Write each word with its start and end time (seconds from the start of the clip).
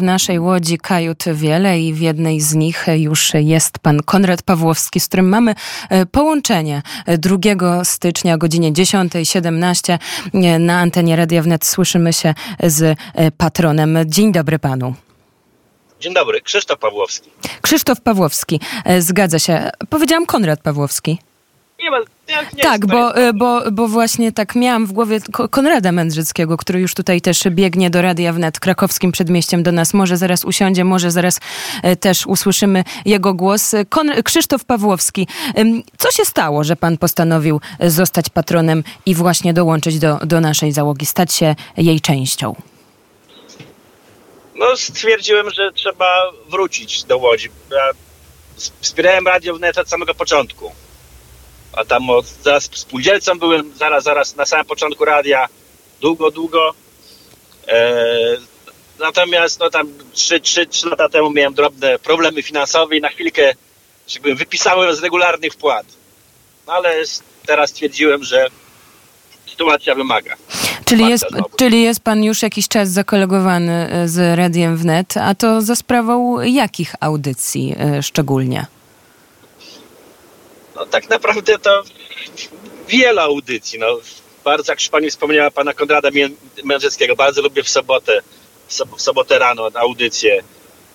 W 0.00 0.02
naszej 0.02 0.38
łodzi 0.38 0.78
kajut 0.78 1.24
wiele 1.34 1.80
i 1.80 1.94
w 1.94 2.00
jednej 2.00 2.40
z 2.40 2.54
nich 2.54 2.86
już 2.96 3.34
jest 3.34 3.78
pan 3.78 4.02
Konrad 4.02 4.42
Pawłowski, 4.42 5.00
z 5.00 5.08
którym 5.08 5.28
mamy 5.28 5.54
e, 5.88 6.06
połączenie 6.06 6.82
2 7.18 7.84
stycznia 7.84 8.34
o 8.34 8.38
godzinie 8.38 8.72
10.17 8.72 9.98
e, 10.34 10.58
na 10.58 10.78
antenie 10.78 11.16
Radia 11.16 11.42
Wnet. 11.42 11.64
Słyszymy 11.64 12.12
się 12.12 12.34
z 12.62 12.82
e, 13.14 13.30
patronem. 13.30 13.98
Dzień 14.06 14.32
dobry 14.32 14.58
panu. 14.58 14.94
Dzień 16.00 16.14
dobry, 16.14 16.40
Krzysztof 16.40 16.78
Pawłowski. 16.78 17.30
Krzysztof 17.60 18.00
Pawłowski, 18.00 18.60
zgadza 18.98 19.38
się. 19.38 19.70
Powiedziałam 19.88 20.26
Konrad 20.26 20.60
Pawłowski. 20.60 21.18
Nie 21.90 22.36
ma, 22.36 22.42
nie, 22.42 22.48
nie 22.56 22.62
tak, 22.62 22.86
bo, 22.86 23.12
bo, 23.34 23.70
bo 23.72 23.88
właśnie 23.88 24.32
tak 24.32 24.54
miałam 24.54 24.86
w 24.86 24.92
głowie 24.92 25.18
Konrada 25.50 25.92
Mędrzyckiego, 25.92 26.56
który 26.56 26.80
już 26.80 26.94
tutaj 26.94 27.20
też 27.20 27.42
biegnie 27.50 27.90
do 27.90 28.02
Radia 28.02 28.32
Wnet 28.32 28.60
krakowskim 28.60 29.12
przedmieściem 29.12 29.62
do 29.62 29.72
nas. 29.72 29.94
Może 29.94 30.16
zaraz 30.16 30.44
usiądzie, 30.44 30.84
może 30.84 31.10
zaraz 31.10 31.40
e, 31.82 31.96
też 31.96 32.26
usłyszymy 32.26 32.84
jego 33.04 33.34
głos. 33.34 33.74
Kon 33.88 34.10
Krzysztof 34.24 34.64
Pawłowski, 34.64 35.26
co 35.98 36.10
się 36.10 36.24
stało, 36.24 36.64
że 36.64 36.76
pan 36.76 36.98
postanowił 36.98 37.60
zostać 37.80 38.28
patronem 38.28 38.84
i 39.06 39.14
właśnie 39.14 39.54
dołączyć 39.54 39.98
do, 39.98 40.18
do 40.24 40.40
naszej 40.40 40.72
załogi, 40.72 41.06
stać 41.06 41.32
się 41.32 41.54
jej 41.76 42.00
częścią? 42.00 42.54
No 44.54 44.76
stwierdziłem, 44.76 45.50
że 45.50 45.72
trzeba 45.72 46.32
wrócić 46.48 47.04
do 47.04 47.18
Łodzi. 47.18 47.48
Ja 47.70 47.90
wspierałem 48.80 49.26
Radio 49.26 49.54
Wnet 49.54 49.78
od 49.78 49.88
samego 49.88 50.14
początku 50.14 50.72
a 51.72 51.84
tam 51.84 52.10
od, 52.10 52.26
zaraz 52.26 52.70
spółdzielcą 52.72 53.38
byłem, 53.38 53.72
zaraz, 53.76 54.04
zaraz 54.04 54.36
na 54.36 54.46
samym 54.46 54.66
początku 54.66 55.04
radia, 55.04 55.48
długo, 56.00 56.30
długo. 56.30 56.74
E, 57.68 57.96
natomiast 58.98 59.60
no 59.60 59.70
tam 59.70 59.88
3, 60.12 60.40
3, 60.40 60.66
3 60.66 60.88
lata 60.88 61.08
temu 61.08 61.30
miałem 61.30 61.54
drobne 61.54 61.98
problemy 61.98 62.42
finansowe 62.42 62.96
i 62.96 63.00
na 63.00 63.08
chwilkę 63.08 63.52
jakby 64.14 64.34
wypisałem 64.34 64.96
z 64.96 65.02
regularnych 65.02 65.52
wpłat. 65.52 65.86
No 66.66 66.72
ale 66.72 66.94
teraz 67.46 67.70
stwierdziłem, 67.70 68.24
że 68.24 68.46
sytuacja 69.46 69.94
wymaga. 69.94 70.36
Czyli 70.84 71.08
jest, 71.08 71.26
czyli 71.56 71.82
jest 71.82 72.00
pan 72.00 72.24
już 72.24 72.42
jakiś 72.42 72.68
czas 72.68 72.88
zakolegowany 72.88 73.72
e, 73.90 74.08
z 74.08 74.38
Radiem 74.38 74.76
Wnet, 74.76 75.16
a 75.16 75.34
to 75.34 75.62
za 75.62 75.76
sprawą 75.76 76.40
jakich 76.40 76.94
audycji 77.00 77.74
e, 77.78 78.02
szczególnie? 78.02 78.66
No 80.80 80.86
tak 80.86 81.08
naprawdę 81.10 81.58
to 81.58 81.82
wiele 82.88 83.22
audycji. 83.22 83.78
No, 83.78 83.98
bardzo, 84.44 84.72
jak 84.72 84.80
już 84.80 84.88
pani 84.88 85.10
wspomniała, 85.10 85.50
pana 85.50 85.74
Konrada 85.74 86.08
Mędrzeckiego, 86.64 87.16
bardzo 87.16 87.42
lubię 87.42 87.62
w 87.62 87.68
sobotę, 87.68 88.20
w 88.96 89.02
sobotę 89.02 89.38
rano 89.38 89.70
audycję 89.74 90.42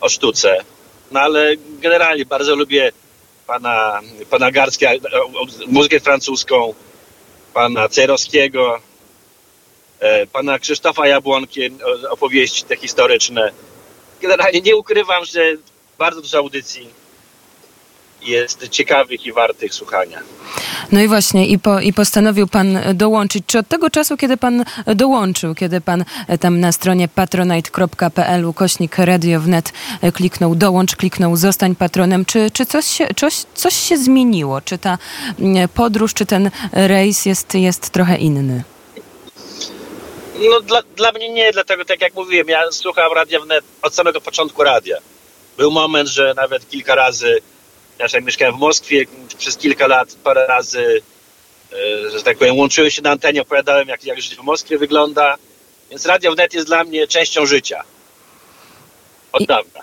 o 0.00 0.08
sztuce. 0.08 0.64
No 1.10 1.20
ale 1.20 1.56
generalnie 1.56 2.26
bardzo 2.26 2.56
lubię 2.56 2.92
pana, 3.46 4.00
pana 4.30 4.50
Garskiego, 4.50 5.08
muzykę 5.66 6.00
francuską, 6.00 6.74
pana 7.54 7.88
Cerowskiego, 7.88 8.80
e, 10.00 10.26
pana 10.26 10.58
Krzysztofa 10.58 11.06
Jabłonki, 11.06 11.70
opowieści 12.10 12.64
te 12.64 12.76
historyczne. 12.76 13.52
Generalnie 14.20 14.60
nie 14.60 14.76
ukrywam, 14.76 15.24
że 15.24 15.40
bardzo 15.98 16.20
dużo 16.20 16.38
audycji 16.38 17.01
jest 18.24 18.68
ciekawych 18.68 19.26
i 19.26 19.32
wartych 19.32 19.74
słuchania. 19.74 20.18
No 20.92 21.00
i 21.00 21.08
właśnie, 21.08 21.46
i, 21.46 21.58
po, 21.58 21.80
i 21.80 21.92
postanowił 21.92 22.46
pan 22.46 22.78
dołączyć. 22.94 23.44
Czy 23.46 23.58
od 23.58 23.68
tego 23.68 23.90
czasu, 23.90 24.16
kiedy 24.16 24.36
pan 24.36 24.64
dołączył, 24.86 25.54
kiedy 25.54 25.80
pan 25.80 26.04
tam 26.40 26.60
na 26.60 26.72
stronie 26.72 27.08
patronite.pl 27.08 28.44
ukośnik 28.44 28.98
Radio 28.98 29.40
Wnet 29.40 29.72
kliknął 30.14 30.54
dołącz, 30.54 30.96
kliknął 30.96 31.36
zostań 31.36 31.76
patronem, 31.76 32.24
czy, 32.24 32.50
czy 32.50 32.66
coś, 32.66 32.86
się, 32.86 33.08
coś, 33.16 33.34
coś 33.54 33.74
się 33.74 33.96
zmieniło? 33.96 34.60
Czy 34.60 34.78
ta 34.78 34.98
podróż, 35.74 36.14
czy 36.14 36.26
ten 36.26 36.50
rejs 36.72 37.26
jest, 37.26 37.54
jest 37.54 37.90
trochę 37.90 38.16
inny? 38.16 38.64
No 40.50 40.60
dla, 40.60 40.82
dla 40.96 41.12
mnie 41.12 41.28
nie, 41.28 41.52
dlatego 41.52 41.84
tak 41.84 42.00
jak 42.00 42.14
mówiłem, 42.14 42.48
ja 42.48 42.62
słuchałem 42.70 43.12
Radia 43.12 43.40
Wnet 43.40 43.64
od 43.82 43.94
samego 43.94 44.20
początku 44.20 44.62
radia. 44.64 44.96
Był 45.56 45.70
moment, 45.70 46.08
że 46.08 46.34
nawet 46.36 46.70
kilka 46.70 46.94
razy 46.94 47.38
ja 47.98 48.20
mieszkałem 48.20 48.54
w 48.54 48.58
Moskwie 48.58 49.04
przez 49.38 49.56
kilka 49.56 49.86
lat, 49.86 50.16
parę 50.24 50.46
razy, 50.46 51.02
e, 51.72 52.10
że 52.10 52.22
tak 52.22 52.38
powiem, 52.38 52.56
łączyłem 52.56 52.90
się 52.90 53.02
na 53.02 53.10
antenie, 53.10 53.42
opowiadałem, 53.42 53.88
jak, 53.88 54.04
jak 54.04 54.20
życie 54.20 54.36
w 54.36 54.42
Moskwie 54.42 54.78
wygląda. 54.78 55.36
Więc 55.90 56.06
Radio 56.06 56.32
Wnet 56.32 56.54
jest 56.54 56.66
dla 56.66 56.84
mnie 56.84 57.06
częścią 57.06 57.46
życia. 57.46 57.82
Od 59.32 59.46
dawna. 59.46 59.80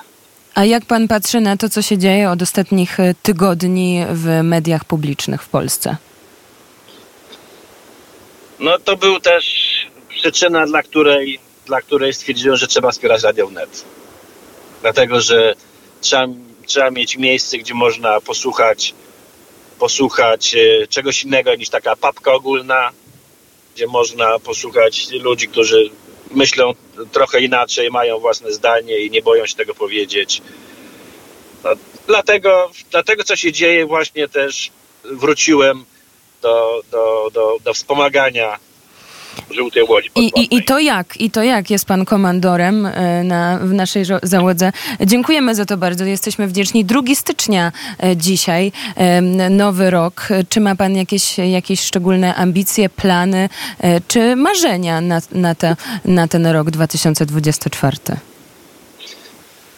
A 0.55 0.65
jak 0.65 0.85
pan 0.85 1.07
patrzy 1.07 1.41
na 1.41 1.57
to, 1.57 1.69
co 1.69 1.81
się 1.81 1.97
dzieje 1.97 2.29
od 2.29 2.41
ostatnich 2.41 2.99
e, 2.99 3.13
tygodni 3.23 4.05
w 4.09 4.43
mediach 4.43 4.85
publicznych 4.85 5.43
w 5.43 5.47
Polsce? 5.49 5.97
No 8.59 8.79
to 8.79 8.97
był 8.97 9.19
też 9.19 9.45
przyczyna, 10.09 10.65
dla 10.65 10.83
której, 10.83 11.39
dla 11.65 11.81
której 11.81 12.13
stwierdziłem, 12.13 12.57
że 12.57 12.67
trzeba 12.67 12.91
wspierać 12.91 13.23
Radio 13.23 13.47
Wnet. 13.47 13.85
Dlatego, 14.81 15.21
że 15.21 15.55
trzeba 16.01 16.27
trzeba 16.69 16.91
mieć 16.91 17.17
miejsce, 17.17 17.57
gdzie 17.57 17.73
można 17.73 18.21
posłuchać, 18.21 18.93
posłuchać 19.79 20.55
e, 20.55 20.87
czegoś 20.87 21.23
innego 21.23 21.55
niż 21.55 21.69
taka 21.69 21.95
papka 21.95 22.33
ogólna, 22.33 22.91
gdzie 23.75 23.87
można 23.87 24.39
posłuchać 24.39 25.09
ludzi, 25.11 25.47
którzy 25.47 25.89
myślą 26.31 26.73
trochę 27.11 27.41
inaczej, 27.41 27.89
mają 27.91 28.19
własne 28.19 28.53
zdanie 28.53 28.99
i 28.99 29.11
nie 29.11 29.21
boją 29.21 29.45
się 29.45 29.55
tego 29.55 29.75
powiedzieć. 29.75 30.41
No, 31.63 31.69
dlatego, 32.07 32.71
dlatego, 32.91 33.23
co 33.23 33.35
się 33.35 33.51
dzieje, 33.51 33.85
właśnie 33.85 34.27
też 34.27 34.71
wróciłem 35.03 35.85
do, 36.41 36.81
do, 36.91 37.29
do, 37.33 37.57
do 37.63 37.73
wspomagania 37.73 38.59
żółtej 39.51 39.83
łodzi 39.83 40.09
I, 40.15 40.31
i, 40.35 40.55
I, 40.55 40.63
to 40.63 40.79
jak? 40.79 41.21
I 41.21 41.31
to 41.31 41.43
jak 41.43 41.69
jest 41.69 41.85
pan 41.85 42.05
komandorem 42.05 42.85
e, 42.85 43.23
na, 43.23 43.59
w 43.61 43.73
naszej 43.73 44.03
załodze? 44.23 44.71
Dziękujemy 45.01 45.55
za 45.55 45.65
to 45.65 45.77
bardzo. 45.77 46.05
Jesteśmy 46.05 46.47
wdzięczni. 46.47 46.85
2 46.85 47.01
stycznia 47.15 47.71
e, 48.03 48.17
dzisiaj, 48.17 48.71
nowy 49.49 49.89
rok. 49.89 50.27
Czy 50.49 50.59
ma 50.59 50.75
pan 50.75 50.95
jakieś, 50.95 51.37
jakieś 51.37 51.81
szczególne 51.81 52.35
ambicje, 52.35 52.89
plany, 52.89 53.49
e, 53.79 54.01
czy 54.07 54.35
marzenia 54.35 55.01
na, 55.01 55.21
na, 55.31 55.55
te, 55.55 55.75
na 56.05 56.27
ten 56.27 56.47
rok 56.47 56.71
2024? 56.71 57.97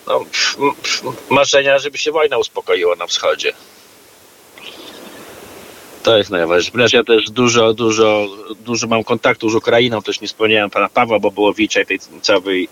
No, 0.08 0.26
marzenia, 1.30 1.80
żeby 1.80 1.98
się 1.98 2.12
wojna 2.12 2.38
uspokoiła 2.38 2.96
na 2.96 3.08
wschodzie. 3.08 3.54
To 6.04 6.18
jest 6.18 6.30
najważniejsze. 6.30 6.98
Ja 6.98 7.04
też 7.04 7.30
dużo, 7.30 7.74
dużo, 7.74 8.28
dużo 8.66 8.88
mam 8.88 9.04
kontaktu 9.04 9.50
z 9.50 9.56
Ukrainą, 9.56 10.02
też 10.02 10.22
nie 10.22 10.28
wspomniałem 10.28 10.70
pana 10.70 10.90
Pawła 10.90 11.20
Bobołowicza 11.20 11.82
i 11.82 11.86
tej 11.86 12.00
całej, 12.22 12.70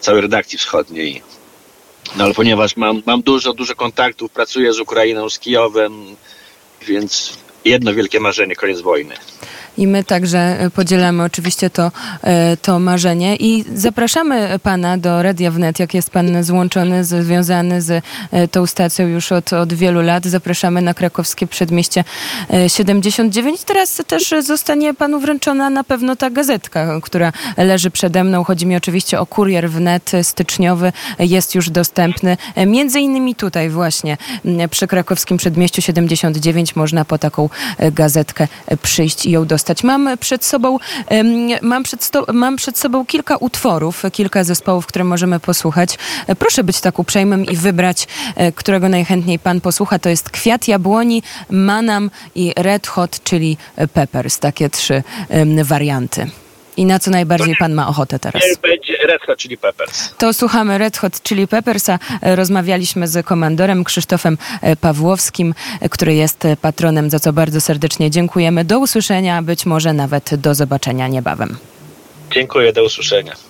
całej 0.00 0.20
redakcji 0.20 0.58
wschodniej. 0.58 1.22
No 2.16 2.24
ale 2.24 2.34
ponieważ 2.34 2.76
mam, 2.76 3.02
mam 3.06 3.22
dużo, 3.22 3.52
dużo 3.52 3.74
kontaktów, 3.74 4.30
pracuję 4.30 4.72
z 4.72 4.80
Ukrainą, 4.80 5.30
z 5.30 5.38
Kijowem, 5.38 6.16
więc 6.86 7.38
jedno 7.64 7.94
wielkie 7.94 8.20
marzenie, 8.20 8.56
koniec 8.56 8.80
wojny. 8.80 9.14
I 9.78 9.86
my 9.86 10.04
także 10.04 10.38
e, 10.38 10.70
podzielamy 10.70 11.22
oczywiście 11.22 11.70
to, 11.70 11.92
e, 12.22 12.56
to 12.56 12.78
marzenie 12.78 13.36
i 13.36 13.64
zapraszamy 13.74 14.58
pana 14.62 14.98
do 14.98 15.22
Radia 15.22 15.50
Wnet, 15.50 15.78
jak 15.78 15.94
jest 15.94 16.10
pan 16.10 16.44
złączony, 16.44 17.04
związany 17.04 17.82
z 17.82 18.04
e, 18.30 18.48
tą 18.48 18.66
stacją 18.66 19.06
już 19.06 19.32
od, 19.32 19.52
od 19.52 19.72
wielu 19.72 20.02
lat. 20.02 20.26
Zapraszamy 20.26 20.82
na 20.82 20.94
krakowskie 20.94 21.46
przedmieście 21.46 22.04
79. 22.68 23.64
Teraz 23.64 24.02
też 24.06 24.34
zostanie 24.42 24.94
panu 24.94 25.20
wręczona 25.20 25.70
na 25.70 25.84
pewno 25.84 26.16
ta 26.16 26.30
gazetka, 26.30 27.00
która 27.02 27.32
leży 27.56 27.90
przede 27.90 28.24
mną. 28.24 28.44
Chodzi 28.44 28.66
mi 28.66 28.76
oczywiście 28.76 29.20
o 29.20 29.26
kurier 29.26 29.70
wnet 29.70 30.12
styczniowy. 30.22 30.92
Jest 31.18 31.54
już 31.54 31.70
dostępny. 31.70 32.36
Między 32.66 33.00
innymi 33.00 33.34
tutaj 33.34 33.70
właśnie 33.70 34.16
przy 34.70 34.86
krakowskim 34.86 35.36
przedmieściu 35.36 35.82
79 35.82 36.76
można 36.76 37.04
po 37.04 37.18
taką 37.18 37.48
gazetkę 37.92 38.48
przyjść 38.82 39.26
i 39.26 39.30
ją 39.30 39.46
dostać 39.46 39.59
dostać. 39.60 39.84
Mam 39.84 40.18
przed 40.18 40.44
sobą, 40.44 40.78
mam 41.62 41.82
przed, 41.82 42.04
sto, 42.04 42.26
mam 42.32 42.56
przed 42.56 42.78
sobą 42.78 43.06
kilka 43.06 43.36
utworów, 43.36 44.02
kilka 44.12 44.44
zespołów, 44.44 44.86
które 44.86 45.04
możemy 45.04 45.40
posłuchać. 45.40 45.98
Proszę 46.38 46.64
być 46.64 46.80
tak 46.80 46.98
uprzejmym 46.98 47.44
i 47.44 47.56
wybrać, 47.56 48.08
e, 48.36 48.52
którego 48.52 48.88
najchętniej 48.88 49.38
pan 49.38 49.60
posłucha. 49.60 49.98
To 49.98 50.08
jest 50.08 50.30
Kwiat 50.30 50.68
Jabłoni, 50.68 51.22
Manam 51.50 52.10
i 52.34 52.52
Red 52.56 52.86
Hot, 52.86 53.22
czyli 53.24 53.56
Peppers. 53.92 54.38
Takie 54.38 54.70
trzy 54.70 55.02
warianty. 55.64 56.30
I 56.76 56.84
na 56.84 56.98
co 56.98 57.10
najbardziej 57.10 57.56
pan 57.56 57.74
ma 57.74 57.88
ochotę 57.88 58.18
teraz? 58.18 58.42
Nie 58.42 58.56
będzie 58.62 58.96
Red 59.06 59.22
Hot 59.22 59.38
Chili 59.38 59.58
Peppers. 59.58 60.14
To 60.18 60.32
słuchamy 60.32 60.78
Red 60.78 60.96
Hot 60.96 61.22
Chili 61.22 61.48
Peppersa. 61.48 61.98
Rozmawialiśmy 62.22 63.08
z 63.08 63.26
komandorem 63.26 63.84
Krzysztofem 63.84 64.38
e, 64.62 64.76
Pawłowskim, 64.76 65.54
e, 65.80 65.88
który 65.88 66.14
jest 66.14 66.46
patronem, 66.62 67.10
za 67.10 67.20
co 67.20 67.32
bardzo 67.32 67.60
serdecznie 67.60 68.10
dziękujemy. 68.10 68.64
Do 68.64 68.78
usłyszenia, 68.78 69.42
być 69.42 69.66
może 69.66 69.92
nawet 69.92 70.34
do 70.34 70.54
zobaczenia 70.54 71.08
niebawem. 71.08 71.56
Dziękuję, 72.30 72.72
do 72.72 72.84
usłyszenia. 72.84 73.49